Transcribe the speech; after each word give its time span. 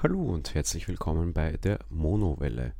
Hallo 0.00 0.22
und 0.22 0.54
herzlich 0.54 0.86
willkommen 0.86 1.32
bei 1.32 1.56
der 1.56 1.80
Monowelle. 1.90 2.72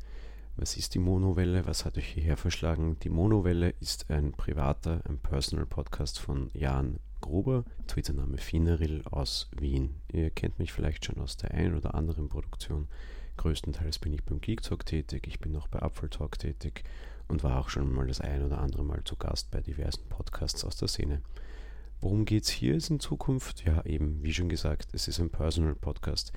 Was 0.54 0.76
ist 0.76 0.94
die 0.94 1.00
Monowelle? 1.00 1.67
Was 1.67 1.84
hat 1.84 1.98
euch 1.98 2.06
hierher 2.06 2.37
verschlagen? 2.37 2.96
Die 3.00 3.08
Monowelle 3.08 3.71
ist 3.80 4.08
ein 4.08 4.30
privater, 4.30 5.02
ein 5.08 5.18
Personal 5.18 5.67
Podcast 5.67 6.20
von 6.20 6.49
Jan 6.54 7.00
Gruber, 7.20 7.65
Twittername 7.89 8.39
Fineril 8.39 9.02
aus 9.11 9.50
Wien. 9.59 9.96
Ihr 10.12 10.30
kennt 10.30 10.61
mich 10.61 10.73
vielleicht 10.73 11.07
schon 11.07 11.18
aus 11.18 11.36
der 11.36 11.50
ein 11.50 11.75
oder 11.75 11.96
anderen 11.96 12.29
Produktion. 12.29 12.86
Größtenteils 13.37 13.98
bin 13.98 14.12
ich 14.12 14.23
beim 14.23 14.41
Geek 14.41 14.62
Talk 14.62 14.87
tätig, 14.87 15.27
ich 15.27 15.41
bin 15.41 15.57
auch 15.57 15.66
bei 15.66 15.82
Apfel 15.82 16.11
Talk 16.11 16.39
tätig 16.39 16.85
und 17.27 17.43
war 17.43 17.59
auch 17.59 17.69
schon 17.69 17.93
mal 17.93 18.07
das 18.07 18.21
ein 18.21 18.45
oder 18.45 18.61
andere 18.61 18.85
Mal 18.85 19.03
zu 19.03 19.16
Gast 19.16 19.50
bei 19.50 19.61
diversen 19.61 20.09
Podcasts 20.09 20.64
aus 20.64 20.77
der 20.77 20.87
Szene. 20.87 21.21
Worum 22.00 22.27
geht 22.27 22.45
es 22.45 22.50
hier 22.50 22.75
in 22.75 23.00
Zukunft? 23.00 23.64
Ja, 23.64 23.85
eben, 23.85 24.23
wie 24.23 24.32
schon 24.32 24.48
gesagt, 24.48 24.91
es 24.93 25.09
ist 25.09 25.19
ein 25.19 25.30
Personal 25.30 25.75
Podcast. 25.75 26.32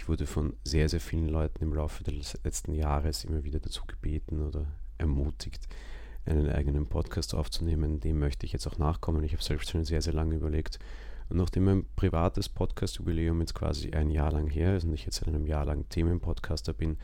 Ich 0.00 0.08
wurde 0.08 0.24
von 0.24 0.54
sehr, 0.64 0.88
sehr 0.88 0.98
vielen 0.98 1.28
Leuten 1.28 1.62
im 1.62 1.74
Laufe 1.74 2.02
des 2.02 2.38
letzten 2.42 2.72
Jahres 2.72 3.22
immer 3.24 3.44
wieder 3.44 3.60
dazu 3.60 3.82
gebeten 3.86 4.40
oder 4.40 4.64
ermutigt, 4.96 5.68
einen 6.24 6.48
eigenen 6.48 6.86
Podcast 6.86 7.34
aufzunehmen. 7.34 8.00
Dem 8.00 8.18
möchte 8.18 8.46
ich 8.46 8.54
jetzt 8.54 8.66
auch 8.66 8.78
nachkommen. 8.78 9.22
Ich 9.24 9.32
habe 9.32 9.42
selbst 9.42 9.68
schon 9.68 9.84
sehr, 9.84 10.00
sehr 10.00 10.14
lange 10.14 10.36
überlegt. 10.36 10.78
Und 11.28 11.36
nachdem 11.36 11.64
mein 11.64 11.86
privates 11.96 12.48
Podcast-Jubiläum 12.48 13.40
jetzt 13.40 13.52
quasi 13.52 13.90
ein 13.90 14.10
Jahr 14.10 14.32
lang 14.32 14.46
her 14.46 14.74
ist 14.74 14.84
und 14.84 14.94
ich 14.94 15.04
jetzt 15.04 15.16
seit 15.16 15.28
einem 15.28 15.46
Jahr 15.46 15.66
lang 15.66 15.86
Themenpodcaster 15.90 16.72
bin, 16.72 16.96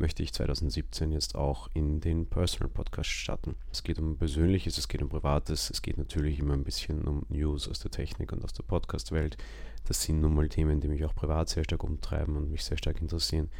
möchte 0.00 0.22
ich 0.22 0.32
2017 0.32 1.12
jetzt 1.12 1.36
auch 1.36 1.68
in 1.74 2.00
den 2.00 2.26
Personal 2.26 2.70
Podcast 2.70 3.10
starten. 3.10 3.54
Es 3.70 3.84
geht 3.84 3.98
um 3.98 4.16
Persönliches, 4.16 4.78
es 4.78 4.88
geht 4.88 5.02
um 5.02 5.10
Privates, 5.10 5.70
es 5.70 5.82
geht 5.82 5.98
natürlich 5.98 6.38
immer 6.38 6.54
ein 6.54 6.64
bisschen 6.64 7.02
um 7.06 7.26
News 7.28 7.68
aus 7.68 7.80
der 7.80 7.90
Technik 7.90 8.32
und 8.32 8.42
aus 8.42 8.54
der 8.54 8.62
Podcast-Welt. 8.62 9.36
Das 9.84 10.02
sind 10.02 10.20
nun 10.20 10.34
mal 10.34 10.48
Themen, 10.48 10.80
die 10.80 10.88
mich 10.88 11.04
auch 11.04 11.14
privat 11.14 11.50
sehr 11.50 11.64
stark 11.64 11.84
umtreiben 11.84 12.36
und 12.36 12.50
mich 12.50 12.64
sehr 12.64 12.78
stark 12.78 13.00
interessieren. 13.00 13.50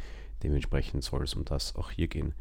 Dementsprechend 0.41 1.03
soll 1.03 1.23
es 1.23 1.35
um 1.35 1.45
das 1.45 1.75
auch 1.75 1.91
hier 1.91 2.07
gehen. 2.07 2.33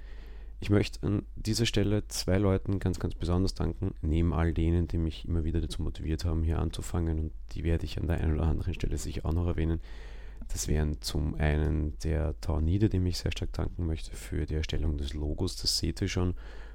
Ich 0.61 0.70
möchte 0.70 1.07
an 1.07 1.23
dieser 1.37 1.67
Stelle 1.67 2.07
zwei 2.09 2.39
Leuten 2.39 2.79
ganz, 2.81 2.98
ganz 2.98 3.14
besonders 3.14 3.55
danken, 3.55 3.95
neben 4.01 4.33
all 4.33 4.53
denen, 4.55 4.89
die 4.89 4.98
mich 4.98 5.27
immer 5.27 5.45
wieder 5.45 5.61
dazu 5.61 5.83
motiviert 5.83 6.25
haben, 6.25 6.42
hier 6.42 6.59
anzufangen 6.59 7.19
und 7.19 7.33
die 7.53 7.64
werde 7.64 7.85
ich 7.85 7.98
an 7.98 8.07
der 8.07 8.20
einen 8.20 8.35
oder 8.35 8.47
anderen 8.47 8.75
Stelle 8.75 8.97
sicher 8.97 9.27
auch 9.27 9.33
noch 9.33 9.47
erwähnen. 9.47 9.81
Das 10.53 10.69
wären 10.69 11.01
zum 11.01 11.34
einen 11.37 11.98
der 12.01 12.39
Tornide, 12.41 12.89
dem 12.89 13.06
ich 13.06 13.19
sehr 13.19 13.33
stark 13.33 13.53
danken 13.53 13.87
möchte 13.87 14.15
für 14.17 14.47
die 14.47 14.55
Erstellung 14.55 14.98
des 14.98 15.15
Logos, 15.15 15.57
das 15.57 15.79
seht 15.79 16.01
ihr 16.01 16.09
schon, 16.09 16.34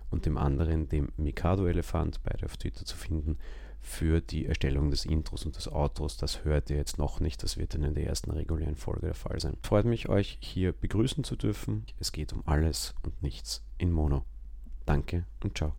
und 0.10 0.26
dem 0.26 0.38
anderen 0.38 0.88
dem 0.88 1.10
Mikado-Elefant, 1.18 2.22
beide 2.24 2.46
auf 2.46 2.58
Twitter 2.58 2.86
zu 2.86 2.96
finden, 2.96 3.38
für 3.82 4.22
die 4.22 4.46
Erstellung 4.46 4.90
des 4.90 5.06
Intros 5.06 5.46
und 5.46 5.56
des 5.56 5.68
Outros. 5.72 6.18
Das 6.18 6.44
hört 6.44 6.70
ihr 6.70 6.78
jetzt 6.78 6.98
noch 6.98 7.20
nicht, 7.20 7.44
das 7.44 7.58
wird 7.58 7.74
dann 7.74 7.84
in 7.84 7.94
der 7.94 8.08
ersten 8.08 8.32
regulären 8.32 8.76
Folge 8.76 9.08
der 9.08 9.14
Fall 9.14 9.40
sein. 9.40 9.58
Freut 9.62 9.86
mich, 9.86 10.10
euch 10.10 10.38
hier 10.42 10.72
begrüßen 10.72 11.24
zu 11.24 11.36
dürfen. 11.36 11.86
Es 12.00 12.12
geht 12.12 12.34
um 12.34 12.44
alles 12.46 12.96
und 13.04 13.22
nichts 13.22 13.64
in 13.78 13.92
Mono. 13.92 14.24
Danke 14.86 15.26
und 15.44 15.58
ciao. 15.58 15.74